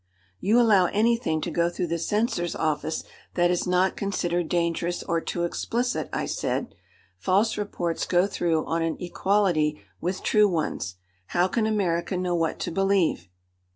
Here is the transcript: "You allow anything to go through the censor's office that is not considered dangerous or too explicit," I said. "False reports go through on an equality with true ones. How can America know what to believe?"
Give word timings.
"You 0.39 0.59
allow 0.59 0.87
anything 0.87 1.41
to 1.41 1.51
go 1.51 1.69
through 1.69 1.85
the 1.85 1.99
censor's 1.99 2.55
office 2.55 3.03
that 3.35 3.51
is 3.51 3.67
not 3.67 3.95
considered 3.95 4.49
dangerous 4.49 5.03
or 5.03 5.21
too 5.21 5.43
explicit," 5.43 6.09
I 6.11 6.25
said. 6.25 6.73
"False 7.19 7.55
reports 7.55 8.07
go 8.07 8.25
through 8.25 8.65
on 8.65 8.81
an 8.81 8.97
equality 8.99 9.79
with 9.99 10.23
true 10.23 10.47
ones. 10.49 10.95
How 11.27 11.47
can 11.47 11.67
America 11.67 12.17
know 12.17 12.33
what 12.33 12.57
to 12.61 12.71
believe?" 12.71 13.27